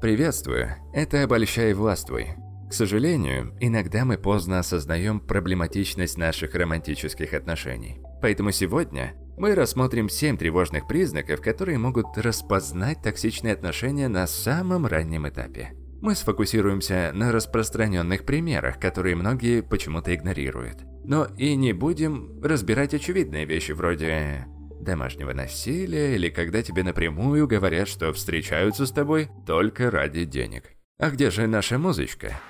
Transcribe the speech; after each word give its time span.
Приветствую, 0.00 0.76
это 0.92 1.24
«Обольщай 1.24 1.72
властвуй». 1.72 2.28
К 2.70 2.72
сожалению, 2.72 3.56
иногда 3.58 4.04
мы 4.04 4.16
поздно 4.16 4.60
осознаем 4.60 5.18
проблематичность 5.18 6.16
наших 6.16 6.54
романтических 6.54 7.34
отношений. 7.34 8.00
Поэтому 8.22 8.52
сегодня 8.52 9.14
мы 9.36 9.56
рассмотрим 9.56 10.08
7 10.08 10.36
тревожных 10.36 10.86
признаков, 10.86 11.40
которые 11.40 11.78
могут 11.78 12.16
распознать 12.16 13.02
токсичные 13.02 13.54
отношения 13.54 14.06
на 14.06 14.28
самом 14.28 14.86
раннем 14.86 15.28
этапе. 15.28 15.72
Мы 16.00 16.14
сфокусируемся 16.14 17.10
на 17.12 17.32
распространенных 17.32 18.24
примерах, 18.24 18.78
которые 18.78 19.16
многие 19.16 19.62
почему-то 19.62 20.14
игнорируют. 20.14 20.76
Но 21.02 21.24
и 21.24 21.56
не 21.56 21.72
будем 21.72 22.40
разбирать 22.40 22.94
очевидные 22.94 23.46
вещи 23.46 23.72
вроде 23.72 24.46
домашнего 24.80 25.32
насилия 25.32 26.14
или 26.14 26.28
когда 26.30 26.62
тебе 26.62 26.82
напрямую 26.82 27.46
говорят, 27.46 27.88
что 27.88 28.12
встречаются 28.12 28.86
с 28.86 28.92
тобой 28.92 29.28
только 29.46 29.90
ради 29.90 30.24
денег. 30.24 30.72
А 30.98 31.10
где 31.10 31.30
же 31.30 31.46
наша 31.46 31.78
музычка? 31.78 32.40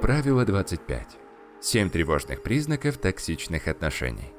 Правило 0.00 0.44
25. 0.44 1.06
Семь 1.60 1.90
тревожных 1.90 2.42
признаков 2.42 2.98
токсичных 2.98 3.68
отношений. 3.68 4.32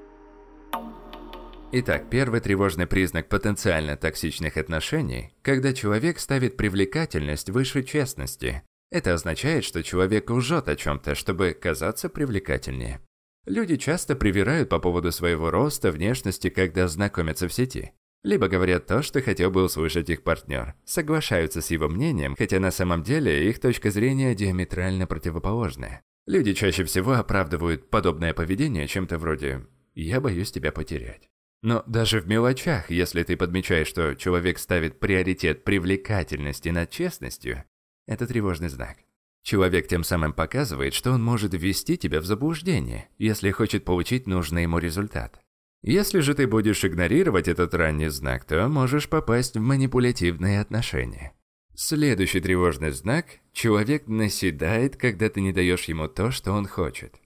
Итак, 1.71 2.09
первый 2.09 2.39
тревожный 2.39 2.85
признак 2.85 3.29
потенциально 3.29 3.97
токсичных 3.97 4.57
отношений, 4.57 5.33
когда 5.41 5.73
человек 5.73 6.19
ставит 6.19 6.57
привлекательность 6.57 7.49
выше 7.49 7.81
честности. 7.81 8.61
Это 8.91 9.13
означает, 9.13 9.63
что 9.63 9.81
человек 9.81 10.29
лжет 10.29 10.67
о 10.67 10.75
чем-то, 10.75 11.15
чтобы 11.15 11.57
казаться 11.59 12.09
привлекательнее. 12.09 12.99
Люди 13.45 13.75
часто 13.75 14.15
привирают 14.15 14.69
по 14.69 14.79
поводу 14.79 15.11
своего 15.11 15.51
роста, 15.51 15.91
внешности, 15.91 16.49
когда 16.49 16.87
знакомятся 16.87 17.47
в 17.47 17.53
сети. 17.53 17.91
Либо 18.23 18.47
говорят 18.47 18.85
то, 18.85 19.01
что 19.01 19.21
хотел 19.21 19.51
бы 19.51 19.63
услышать 19.63 20.09
их 20.09 20.23
партнер, 20.23 20.75
соглашаются 20.85 21.61
с 21.61 21.69
его 21.71 21.89
мнением, 21.89 22.35
хотя 22.37 22.61
на 22.61 22.71
самом 22.71 23.03
деле 23.03 23.49
их 23.49 23.59
точка 23.59 23.91
зрения 23.91 24.33
диаметрально 24.33 25.07
противоположная. 25.07 26.01
Люди 26.25 26.53
чаще 26.53 26.85
всего 26.85 27.13
оправдывают 27.13 27.89
подобное 27.89 28.33
поведение 28.33 28.87
чем-то 28.87 29.17
вроде 29.17 29.67
«я 29.93 30.21
боюсь 30.21 30.51
тебя 30.51 30.71
потерять». 30.71 31.29
Но 31.61 31.83
даже 31.85 32.21
в 32.21 32.27
мелочах, 32.27 32.89
если 32.89 33.23
ты 33.23 33.35
подмечаешь, 33.35 33.87
что 33.87 34.15
человек 34.15 34.57
ставит 34.57 35.01
приоритет 35.01 35.65
привлекательности 35.65 36.69
над 36.69 36.89
честностью, 36.89 37.65
это 38.07 38.25
тревожный 38.25 38.69
знак. 38.69 38.97
Человек 39.43 39.89
тем 39.89 40.05
самым 40.05 40.31
показывает, 40.31 40.93
что 40.93 41.11
он 41.11 41.21
может 41.21 41.53
ввести 41.53 41.97
тебя 41.97 42.21
в 42.21 42.25
заблуждение, 42.25 43.09
если 43.17 43.51
хочет 43.51 43.83
получить 43.83 44.25
нужный 44.25 44.63
ему 44.63 44.77
результат. 44.79 45.39
Если 45.81 46.21
же 46.21 46.33
ты 46.33 46.47
будешь 46.47 46.85
игнорировать 46.85 47.49
этот 47.49 47.73
ранний 47.73 48.07
знак, 48.07 48.45
то 48.45 48.69
можешь 48.69 49.09
попасть 49.09 49.55
в 49.55 49.59
манипулятивные 49.59 50.61
отношения. 50.61 51.33
Следующий 51.75 52.39
тревожный 52.39 52.91
знак– 52.91 53.25
человек 53.51 54.07
наседает, 54.07 54.95
когда 54.95 55.27
ты 55.29 55.41
не 55.41 55.51
даешь 55.51 55.85
ему 55.85 56.07
то, 56.07 56.31
что 56.31 56.53
он 56.53 56.65
хочет. 56.65 57.19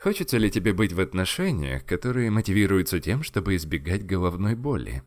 Хочется 0.00 0.38
ли 0.38 0.50
тебе 0.50 0.72
быть 0.72 0.92
в 0.92 0.98
отношениях, 0.98 1.84
которые 1.84 2.30
мотивируются 2.30 2.98
тем, 2.98 3.22
чтобы 3.22 3.54
избегать 3.54 4.04
головной 4.04 4.56
боли? 4.56 5.04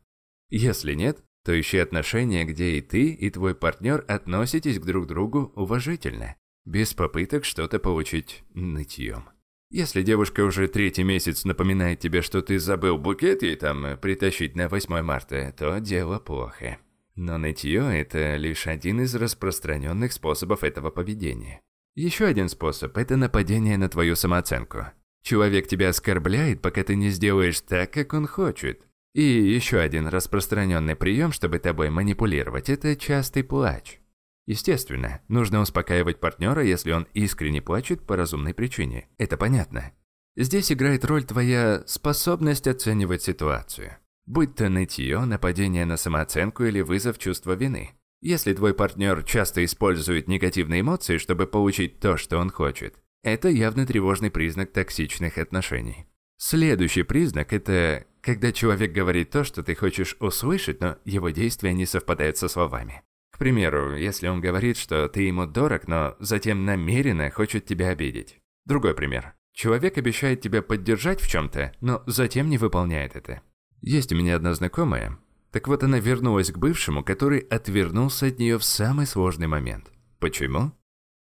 Если 0.49 0.93
нет, 0.93 1.21
то 1.43 1.59
ищи 1.59 1.79
отношения, 1.79 2.45
где 2.45 2.77
и 2.77 2.81
ты, 2.81 3.09
и 3.09 3.29
твой 3.29 3.55
партнер 3.55 4.05
относитесь 4.07 4.79
к 4.79 4.85
друг 4.85 5.07
другу 5.07 5.51
уважительно 5.55 6.37
без 6.65 6.93
попыток 6.93 7.45
что-то 7.45 7.79
получить 7.79 8.43
нытьем. 8.53 9.29
Если 9.71 10.03
девушка 10.03 10.41
уже 10.41 10.67
третий 10.67 11.03
месяц 11.03 11.43
напоминает 11.43 11.99
тебе, 11.99 12.21
что 12.21 12.41
ты 12.41 12.59
забыл 12.59 12.97
букет 12.97 13.41
ей 13.41 13.55
там 13.55 13.85
э, 13.85 13.97
притащить 13.97 14.55
на 14.55 14.69
8 14.69 15.01
марта, 15.01 15.53
то 15.57 15.79
дело 15.79 16.19
плохо. 16.19 16.77
Но 17.15 17.37
нытье– 17.37 17.81
это 17.99 18.35
лишь 18.35 18.67
один 18.67 19.01
из 19.01 19.15
распространенных 19.15 20.11
способов 20.11 20.63
этого 20.63 20.91
поведения. 20.91 21.61
Еще 21.95 22.25
один 22.25 22.49
способ– 22.49 22.97
это 22.97 23.15
нападение 23.15 23.77
на 23.77 23.89
твою 23.89 24.15
самооценку. 24.15 24.87
Человек 25.23 25.67
тебя 25.67 25.89
оскорбляет, 25.89 26.61
пока 26.61 26.83
ты 26.83 26.95
не 26.95 27.09
сделаешь 27.09 27.61
так, 27.61 27.91
как 27.91 28.13
он 28.13 28.27
хочет. 28.27 28.81
И 29.13 29.23
еще 29.23 29.79
один 29.79 30.07
распространенный 30.07 30.95
прием, 30.95 31.31
чтобы 31.31 31.59
тобой 31.59 31.89
манипулировать– 31.89 32.69
это 32.69 32.95
частый 32.95 33.43
плач. 33.43 33.99
Естественно, 34.45 35.21
нужно 35.27 35.61
успокаивать 35.61 36.19
партнера, 36.19 36.63
если 36.63 36.91
он 36.91 37.07
искренне 37.13 37.61
плачет 37.61 38.05
по 38.05 38.15
разумной 38.15 38.53
причине. 38.53 39.09
Это 39.17 39.37
понятно. 39.37 39.91
Здесь 40.35 40.71
играет 40.71 41.05
роль 41.05 41.23
твоя 41.23 41.83
способность 41.87 42.67
оценивать 42.67 43.23
ситуацию. 43.23 43.97
Будь 44.25 44.55
то 44.55 44.69
нытье, 44.69 45.23
нападение 45.25 45.85
на 45.85 45.97
самооценку 45.97 46.63
или 46.63 46.81
вызов 46.81 47.17
чувства 47.17 47.53
вины. 47.53 47.91
Если 48.21 48.53
твой 48.53 48.73
партнер 48.73 49.23
часто 49.23 49.63
использует 49.63 50.27
негативные 50.27 50.81
эмоции, 50.81 51.17
чтобы 51.17 51.47
получить 51.47 51.99
то, 51.99 52.17
что 52.17 52.37
он 52.37 52.49
хочет, 52.49 52.95
это 53.23 53.49
явно 53.49 53.85
тревожный 53.85 54.31
признак 54.31 54.71
токсичных 54.71 55.37
отношений. 55.37 56.07
Следующий 56.37 57.03
признак– 57.03 57.53
это 57.53 58.05
когда 58.21 58.51
человек 58.51 58.91
говорит 58.91 59.29
то, 59.29 59.43
что 59.43 59.63
ты 59.63 59.75
хочешь 59.75 60.17
услышать, 60.19 60.81
но 60.81 60.97
его 61.05 61.29
действия 61.29 61.73
не 61.73 61.85
совпадают 61.85 62.37
со 62.37 62.47
словами. 62.47 63.03
К 63.35 63.37
примеру, 63.37 63.97
если 63.97 64.29
он 64.29 64.39
говорит, 64.39 64.77
что 64.77 65.09
ты 65.09 65.23
ему 65.23 65.45
дорог, 65.45 65.89
но 65.89 66.15
затем 66.19 66.63
намеренно 66.63 67.29
хочет 67.29 67.65
тебя 67.65 67.89
обидеть. 67.89 68.39
Другой 68.63 68.95
пример. 68.95 69.33
Человек 69.51 69.97
обещает 69.97 70.39
тебя 70.39 70.61
поддержать 70.61 71.19
в 71.19 71.27
чем-то, 71.27 71.73
но 71.81 72.01
затем 72.05 72.49
не 72.49 72.57
выполняет 72.57 73.17
это. 73.17 73.41
Есть 73.81 74.13
у 74.13 74.15
меня 74.15 74.37
одна 74.37 74.53
знакомая. 74.53 75.19
Так 75.51 75.67
вот 75.67 75.83
она 75.83 75.99
вернулась 75.99 76.49
к 76.49 76.57
бывшему, 76.57 77.03
который 77.03 77.39
отвернулся 77.39 78.27
от 78.27 78.39
нее 78.39 78.57
в 78.57 78.63
самый 78.63 79.05
сложный 79.05 79.47
момент. 79.47 79.91
Почему? 80.19 80.71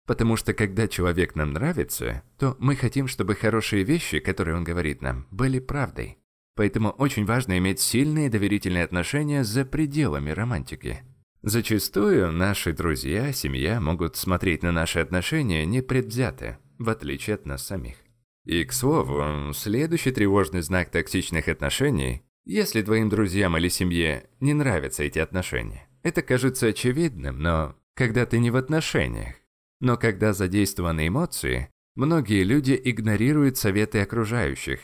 Потому 0.05 0.37
что 0.37 0.53
когда 0.53 0.87
человек 0.87 1.35
нам 1.35 1.51
нравится, 1.51 2.23
то 2.39 2.55
мы 2.57 2.77
хотим, 2.77 3.09
чтобы 3.09 3.35
хорошие 3.35 3.83
вещи, 3.83 4.19
которые 4.19 4.55
он 4.55 4.63
говорит 4.63 5.01
нам, 5.01 5.27
были 5.29 5.59
правдой. 5.59 6.19
Поэтому 6.55 6.91
очень 6.91 7.25
важно 7.25 7.57
иметь 7.57 7.81
сильные 7.81 8.29
доверительные 8.29 8.85
отношения 8.85 9.43
за 9.43 9.65
пределами 9.65 10.29
романтики. 10.29 11.03
Зачастую 11.43 12.31
наши 12.31 12.73
друзья, 12.73 13.31
семья 13.31 13.79
могут 13.79 14.15
смотреть 14.17 14.63
на 14.63 14.71
наши 14.71 14.99
отношения 14.99 15.65
непредвзято, 15.65 16.57
в 16.79 16.89
отличие 16.89 17.35
от 17.35 17.45
нас 17.45 17.65
самих. 17.65 17.97
И, 18.43 18.63
к 18.63 18.73
слову, 18.73 19.53
следующий 19.53 20.11
тревожный 20.11 20.61
знак 20.61 20.89
токсичных 20.89 21.47
отношений, 21.47 22.23
если 22.45 22.81
твоим 22.81 23.09
друзьям 23.09 23.55
или 23.55 23.67
семье 23.67 24.29
не 24.39 24.53
нравятся 24.53 25.03
эти 25.03 25.19
отношения. 25.19 25.87
Это 26.01 26.21
кажется 26.21 26.67
очевидным, 26.67 27.39
но 27.39 27.75
когда 27.93 28.25
ты 28.25 28.39
не 28.39 28.49
в 28.49 28.55
отношениях. 28.55 29.35
Но 29.79 29.95
когда 29.95 30.33
задействованы 30.33 31.07
эмоции, 31.07 31.69
многие 31.95 32.43
люди 32.43 32.79
игнорируют 32.83 33.57
советы 33.57 33.99
окружающих 33.99 34.79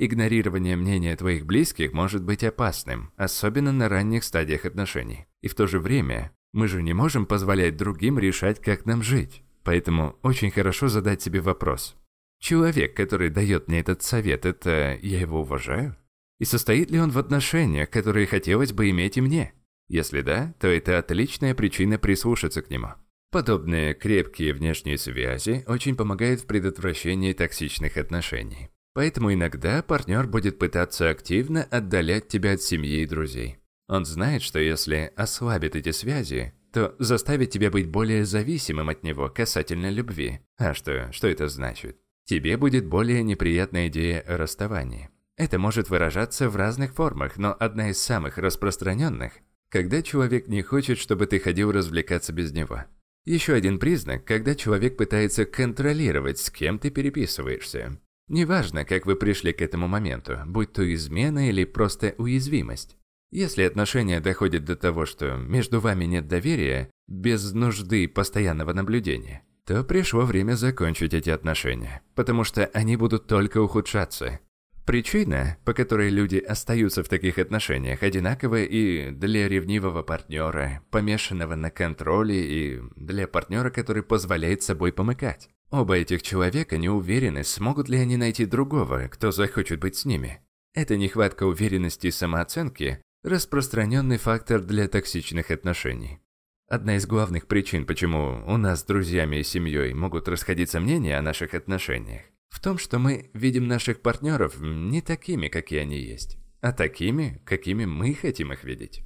Игнорирование 0.00 0.76
мнения 0.76 1.16
твоих 1.16 1.44
близких 1.44 1.92
может 1.92 2.22
быть 2.22 2.44
опасным, 2.44 3.10
особенно 3.16 3.72
на 3.72 3.88
ранних 3.88 4.22
стадиях 4.22 4.64
отношений. 4.64 5.26
И 5.40 5.48
в 5.48 5.56
то 5.56 5.66
же 5.66 5.80
время, 5.80 6.30
мы 6.52 6.68
же 6.68 6.84
не 6.84 6.92
можем 6.92 7.26
позволять 7.26 7.76
другим 7.76 8.16
решать, 8.16 8.60
как 8.60 8.86
нам 8.86 9.02
жить. 9.02 9.42
Поэтому 9.64 10.16
очень 10.22 10.52
хорошо 10.52 10.86
задать 10.86 11.20
себе 11.20 11.40
вопрос. 11.40 11.96
Человек, 12.38 12.94
который 12.94 13.28
дает 13.28 13.66
мне 13.66 13.80
этот 13.80 14.02
совет, 14.04 14.46
это 14.46 14.96
я 15.02 15.20
его 15.20 15.40
уважаю? 15.40 15.96
И 16.38 16.44
состоит 16.44 16.92
ли 16.92 17.00
он 17.00 17.10
в 17.10 17.18
отношениях, 17.18 17.90
которые 17.90 18.28
хотелось 18.28 18.72
бы 18.72 18.88
иметь 18.90 19.16
и 19.16 19.20
мне? 19.20 19.52
Если 19.88 20.20
да, 20.20 20.54
то 20.60 20.68
это 20.68 20.98
отличная 20.98 21.56
причина 21.56 21.98
прислушаться 21.98 22.62
к 22.62 22.70
нему. 22.70 22.90
Подобные 23.32 23.94
крепкие 23.94 24.54
внешние 24.54 24.96
связи 24.96 25.64
очень 25.66 25.96
помогают 25.96 26.42
в 26.42 26.46
предотвращении 26.46 27.32
токсичных 27.32 27.96
отношений. 27.96 28.70
Поэтому 28.98 29.32
иногда 29.32 29.80
партнер 29.80 30.26
будет 30.26 30.58
пытаться 30.58 31.08
активно 31.08 31.62
отдалять 31.62 32.26
тебя 32.26 32.54
от 32.54 32.62
семьи 32.62 33.02
и 33.02 33.06
друзей. 33.06 33.58
Он 33.86 34.04
знает, 34.04 34.42
что 34.42 34.58
если 34.58 35.12
ослабит 35.14 35.76
эти 35.76 35.92
связи, 35.92 36.52
то 36.72 36.96
заставит 36.98 37.50
тебя 37.50 37.70
быть 37.70 37.88
более 37.88 38.24
зависимым 38.24 38.88
от 38.88 39.04
него 39.04 39.28
касательно 39.28 39.88
любви. 39.88 40.40
А 40.56 40.74
что, 40.74 41.12
что 41.12 41.28
это 41.28 41.46
значит? 41.46 41.96
Тебе 42.24 42.56
будет 42.56 42.86
более 42.86 43.22
неприятная 43.22 43.86
идея 43.86 44.20
о 44.22 44.36
расставании. 44.36 45.10
Это 45.36 45.60
может 45.60 45.90
выражаться 45.90 46.48
в 46.48 46.56
разных 46.56 46.92
формах, 46.92 47.36
но 47.36 47.56
одна 47.56 47.90
из 47.90 48.02
самых 48.02 48.36
распространенных– 48.36 49.34
когда 49.70 50.02
человек 50.02 50.48
не 50.48 50.62
хочет, 50.62 50.98
чтобы 50.98 51.26
ты 51.28 51.38
ходил 51.38 51.70
развлекаться 51.70 52.32
без 52.32 52.50
него. 52.50 52.82
Еще 53.24 53.52
один 53.54 53.78
признак, 53.78 54.24
когда 54.24 54.56
человек 54.56 54.96
пытается 54.96 55.44
контролировать, 55.44 56.40
с 56.40 56.50
кем 56.50 56.80
ты 56.80 56.90
переписываешься. 56.90 58.00
Неважно, 58.28 58.84
как 58.84 59.06
вы 59.06 59.16
пришли 59.16 59.52
к 59.52 59.62
этому 59.62 59.88
моменту, 59.88 60.38
будь 60.46 60.72
то 60.72 60.94
измена 60.94 61.48
или 61.48 61.64
просто 61.64 62.14
уязвимость. 62.18 62.96
Если 63.30 63.62
отношения 63.62 64.20
доходят 64.20 64.64
до 64.64 64.76
того, 64.76 65.06
что 65.06 65.36
между 65.36 65.80
вами 65.80 66.04
нет 66.04 66.28
доверия, 66.28 66.90
без 67.06 67.52
нужды 67.52 68.06
постоянного 68.08 68.72
наблюдения, 68.72 69.42
то 69.66 69.82
пришло 69.84 70.22
время 70.22 70.54
закончить 70.54 71.14
эти 71.14 71.30
отношения, 71.30 72.02
потому 72.14 72.44
что 72.44 72.66
они 72.72 72.96
будут 72.96 73.26
только 73.26 73.60
ухудшаться. 73.60 74.40
Причина, 74.86 75.58
по 75.66 75.74
которой 75.74 76.08
люди 76.08 76.38
остаются 76.38 77.04
в 77.04 77.08
таких 77.08 77.38
отношениях, 77.38 78.02
одинаковая 78.02 78.64
и 78.64 79.10
для 79.10 79.46
ревнивого 79.46 80.02
партнера, 80.02 80.82
помешанного 80.90 81.54
на 81.56 81.70
контроле, 81.70 82.46
и 82.46 82.80
для 82.96 83.28
партнера, 83.28 83.68
который 83.68 84.02
позволяет 84.02 84.62
собой 84.62 84.92
помыкать. 84.92 85.50
Оба 85.70 85.98
этих 85.98 86.22
человека 86.22 86.78
не 86.78 86.88
уверены, 86.88 87.44
смогут 87.44 87.88
ли 87.88 87.98
они 87.98 88.16
найти 88.16 88.46
другого, 88.46 89.08
кто 89.08 89.30
захочет 89.32 89.80
быть 89.80 89.96
с 89.96 90.06
ними. 90.06 90.40
Эта 90.74 90.96
нехватка 90.96 91.44
уверенности 91.44 92.06
и 92.06 92.10
самооценки– 92.10 93.02
распространенный 93.22 94.16
фактор 94.16 94.62
для 94.62 94.88
токсичных 94.88 95.50
отношений. 95.50 96.20
Одна 96.68 96.96
из 96.96 97.06
главных 97.06 97.46
причин, 97.46 97.84
почему 97.84 98.44
у 98.46 98.56
нас 98.56 98.80
с 98.80 98.84
друзьями 98.84 99.36
и 99.36 99.42
семьей 99.42 99.92
могут 99.92 100.28
расходиться 100.28 100.80
мнения 100.80 101.18
о 101.18 101.22
наших 101.22 101.54
отношениях, 101.54 102.22
в 102.48 102.60
том, 102.60 102.78
что 102.78 102.98
мы 102.98 103.30
видим 103.34 103.66
наших 103.66 104.00
партнеров 104.00 104.58
не 104.60 105.02
такими, 105.02 105.48
какие 105.48 105.80
они 105.80 105.98
есть, 105.98 106.38
а 106.60 106.72
такими, 106.72 107.42
какими 107.44 107.84
мы 107.84 108.14
хотим 108.14 108.52
их 108.52 108.64
видеть. 108.64 109.02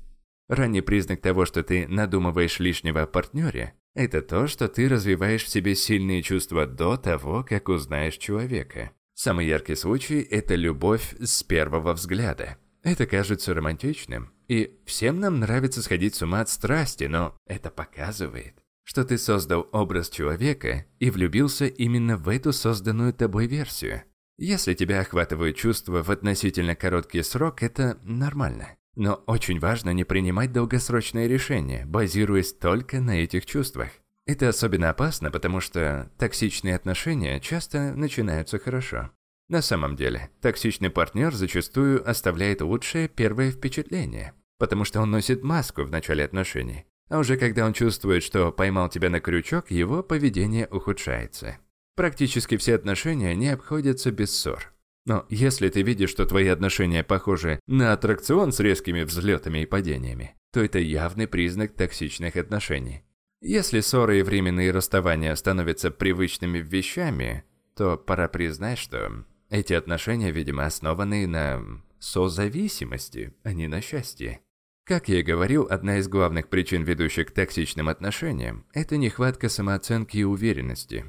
Ранний 0.49 0.81
признак 0.81 1.21
того, 1.21 1.45
что 1.45 1.63
ты 1.63 1.89
надумываешь 1.89 2.59
лишнего 2.59 3.03
о 3.03 3.07
партнере, 3.07 3.75
это 3.95 4.23
то, 4.23 4.47
что 4.47 4.69
ты 4.69 4.89
развиваешь 4.89 5.45
в 5.45 5.49
себе 5.49 5.75
сильные 5.75 6.23
чувства 6.23 6.67
до 6.67 6.97
того, 6.97 7.45
как 7.45 7.69
узнаешь 7.69 8.17
человека. 8.17 8.93
Самый 9.15 9.47
яркий 9.47 9.75
случай– 9.75 10.21
это 10.31 10.55
любовь 10.55 11.15
с 11.21 11.43
первого 11.43 11.93
взгляда. 11.93 12.57
Это 12.83 13.07
кажется 13.07 13.55
романтичным, 13.55 14.33
и 14.49 14.79
всем 14.87 15.21
нам 15.21 15.39
нравится 15.39 15.83
сходить 15.83 16.15
с 16.15 16.23
ума 16.23 16.41
от 16.41 16.49
страсти, 16.49 17.05
но 17.05 17.37
это 17.47 17.71
показывает, 17.71 18.55
что 18.83 19.05
ты 19.05 19.19
создал 19.19 19.69
образ 19.73 20.09
человека 20.09 20.87
и 20.99 21.11
влюбился 21.11 21.67
именно 21.67 22.17
в 22.17 22.29
эту 22.29 22.53
созданную 22.53 23.13
тобой 23.13 23.47
версию. 23.47 24.03
Если 24.39 24.75
тебя 24.75 25.01
охватывают 25.01 25.57
чувства 25.57 26.03
в 26.03 26.11
относительно 26.11 26.75
короткий 26.75 27.23
срок, 27.23 27.63
это 27.63 28.01
нормально. 28.03 28.77
Но 28.95 29.23
очень 29.27 29.59
важно 29.59 29.91
не 29.91 30.05
принимать 30.05 30.53
долгосрочные 30.53 31.29
решения, 31.29 31.85
базируясь 31.87 32.53
только 32.53 33.01
на 33.01 33.23
этих 33.23 33.47
чувствах. 33.47 33.89
Это 34.27 34.49
особенно 34.49 34.91
опасно, 34.91 35.31
потому 35.31 35.61
что 35.61 36.11
токсичные 36.19 36.77
отношения 36.77 37.41
часто 37.41 37.95
начинаются 37.95 38.59
хорошо. 38.59 39.11
На 39.49 39.63
самом 39.63 39.97
деле, 39.97 40.31
токсичный 40.41 40.91
партнер 40.91 41.35
зачастую 41.35 42.09
оставляет 42.09 42.61
лучшее 42.61 43.09
первое 43.09 43.51
впечатление, 43.51 44.35
потому 44.59 44.85
что 44.85 45.01
он 45.01 45.11
носит 45.11 45.43
маску 45.43 45.83
в 45.83 45.91
начале 45.91 46.25
отношений. 46.25 46.87
А 47.09 47.19
уже 47.19 47.37
когда 47.37 47.67
он 47.67 47.73
чувствует, 47.73 48.23
что 48.23 48.53
поймал 48.53 48.89
тебя 48.89 49.11
на 49.11 49.21
крючок, 49.21 49.71
его 49.71 50.03
поведение 50.03 50.67
ухудшается. 50.69 51.59
Практически 51.97 52.57
все 52.57 52.77
отношения 52.77 53.35
не 53.35 53.49
обходятся 53.49 54.11
без 54.11 54.35
ссор. 54.35 54.72
Но 55.05 55.27
если 55.29 55.69
ты 55.69 55.83
видишь, 55.83 56.11
что 56.11 56.27
твои 56.27 56.47
отношения 56.47 57.03
похожи 57.03 57.59
на 57.67 57.93
аттракцион 57.93 58.53
с 58.53 58.61
резкими 58.61 59.03
взлетами 59.03 59.63
и 59.63 59.67
падениями, 59.67 60.37
то 60.53 60.61
это 60.61 60.79
явный 60.79 61.27
признак 61.27 61.73
токсичных 61.75 62.37
отношений. 62.37 63.03
Если 63.41 63.81
ссоры 63.81 64.21
и 64.21 64.23
временные 64.23 64.71
расставания 64.71 65.35
становятся 65.35 65.91
привычными 65.91 66.59
вещами, 66.59 67.45
то 67.75 67.97
пора 67.97 68.29
признать, 68.29 68.79
что 68.79 69.25
эти 69.51 69.73
отношения, 69.73 70.31
видимо, 70.31 70.65
основаны 70.67 71.27
на 71.27 71.61
созависимости, 71.99 73.35
а 73.43 73.53
не 73.53 73.67
на 73.67 73.81
счастье. 73.81 74.41
Как 74.85 75.09
я 75.09 75.21
и 75.21 75.23
говорил, 75.23 75.67
одна 75.71 75.99
из 75.99 76.09
главных 76.09 76.49
причин, 76.49 76.83
ведущих 76.85 77.29
к 77.29 77.31
токсичным 77.33 77.89
отношениям, 77.89 78.67
это 78.73 78.97
нехватка 78.97 79.49
самооценки 79.49 80.19
и 80.19 80.25
уверенности. 80.25 81.05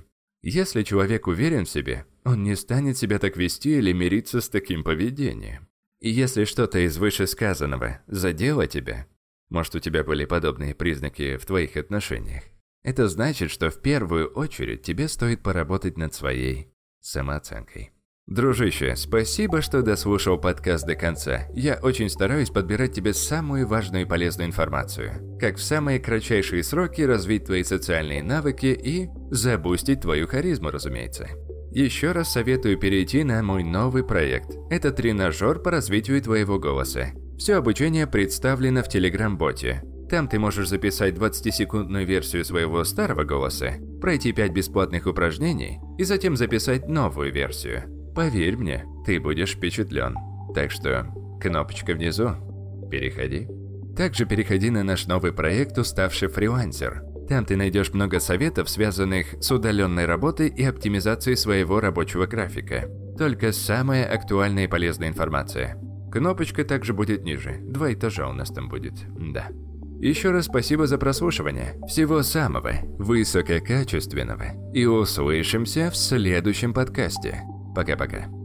Если 0.45 0.83
человек 0.83 1.27
уверен 1.27 1.63
в 1.63 1.69
себе, 1.69 2.05
он 2.25 2.43
не 2.43 2.57
станет 2.57 2.97
себя 2.97 3.17
так 3.17 3.37
вести 3.37 3.77
или 3.77 3.93
мириться 3.93 4.41
с 4.41 4.49
таким 4.49 4.83
поведением. 4.83 5.69
И 6.01 6.09
если 6.09 6.43
что-то 6.43 6.79
из 6.79 6.97
вышесказанного 6.97 8.01
задело 8.07 8.67
тебя, 8.67 9.07
может 9.49 9.73
у 9.75 9.79
тебя 9.79 10.03
были 10.03 10.25
подобные 10.25 10.75
признаки 10.75 11.37
в 11.37 11.45
твоих 11.45 11.77
отношениях, 11.77 12.43
это 12.83 13.07
значит, 13.07 13.51
что 13.51 13.69
в 13.69 13.81
первую 13.81 14.27
очередь 14.27 14.81
тебе 14.81 15.07
стоит 15.07 15.41
поработать 15.41 15.97
над 15.97 16.13
своей 16.13 16.73
самооценкой. 16.99 17.93
Дружище, 18.27 18.95
спасибо, 18.95 19.61
что 19.61 19.81
дослушал 19.81 20.37
подкаст 20.37 20.85
до 20.85 20.95
конца. 20.95 21.47
Я 21.53 21.79
очень 21.81 22.09
стараюсь 22.09 22.49
подбирать 22.49 22.93
тебе 22.93 23.13
самую 23.13 23.67
важную 23.67 24.05
и 24.05 24.07
полезную 24.07 24.47
информацию. 24.47 25.37
Как 25.39 25.57
в 25.57 25.63
самые 25.63 25.99
кратчайшие 25.99 26.63
сроки 26.63 27.01
развить 27.01 27.45
твои 27.45 27.63
социальные 27.63 28.23
навыки 28.23 28.67
и 28.67 29.09
забустить 29.33 30.01
твою 30.01 30.27
харизму, 30.27 30.69
разумеется. 30.71 31.27
Еще 31.71 32.11
раз 32.11 32.31
советую 32.31 32.77
перейти 32.77 33.23
на 33.23 33.41
мой 33.41 33.63
новый 33.63 34.03
проект. 34.03 34.51
Это 34.69 34.91
тренажер 34.91 35.59
по 35.59 35.71
развитию 35.71 36.21
твоего 36.21 36.59
голоса. 36.59 37.13
Все 37.37 37.55
обучение 37.55 38.05
представлено 38.05 38.83
в 38.83 38.93
Telegram-боте. 38.93 39.81
Там 40.09 40.27
ты 40.27 40.37
можешь 40.37 40.69
записать 40.69 41.15
20-секундную 41.15 42.05
версию 42.05 42.45
своего 42.45 42.83
старого 42.83 43.23
голоса, 43.23 43.73
пройти 43.99 44.31
5 44.31 44.51
бесплатных 44.51 45.07
упражнений 45.07 45.79
и 45.97 46.03
затем 46.03 46.37
записать 46.37 46.87
новую 46.87 47.33
версию. 47.33 47.83
Поверь 48.13 48.57
мне, 48.57 48.85
ты 49.07 49.19
будешь 49.19 49.55
впечатлен. 49.55 50.15
Так 50.53 50.69
что, 50.69 51.07
кнопочка 51.41 51.93
внизу. 51.93 52.35
Переходи. 52.91 53.47
Также 53.97 54.27
переходи 54.27 54.69
на 54.69 54.83
наш 54.83 55.07
новый 55.07 55.33
проект 55.33 55.77
«Уставший 55.79 56.27
фрилансер». 56.27 57.01
Там 57.27 57.45
ты 57.45 57.55
найдешь 57.55 57.93
много 57.93 58.19
советов, 58.19 58.69
связанных 58.69 59.35
с 59.41 59.51
удаленной 59.51 60.05
работой 60.05 60.49
и 60.49 60.63
оптимизацией 60.63 61.37
своего 61.37 61.79
рабочего 61.79 62.25
графика. 62.25 62.89
Только 63.17 63.51
самая 63.51 64.05
актуальная 64.05 64.65
и 64.65 64.67
полезная 64.67 65.07
информация. 65.07 65.77
Кнопочка 66.11 66.63
также 66.63 66.93
будет 66.93 67.23
ниже. 67.23 67.57
Два 67.61 67.93
этажа 67.93 68.29
у 68.29 68.33
нас 68.33 68.49
там 68.49 68.69
будет. 68.69 68.93
Да. 69.33 69.47
Еще 69.99 70.31
раз 70.31 70.45
спасибо 70.45 70.85
за 70.85 70.97
прослушивание. 70.97 71.79
Всего 71.87 72.23
самого 72.23 72.73
высококачественного. 72.99 74.71
И 74.73 74.85
услышимся 74.85 75.89
в 75.89 75.95
следующем 75.95 76.73
подкасте. 76.73 77.41
Пока-пока. 77.73 78.42